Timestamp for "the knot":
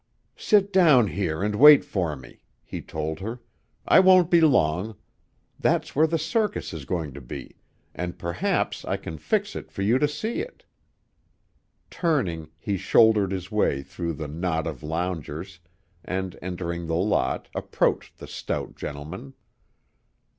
14.13-14.65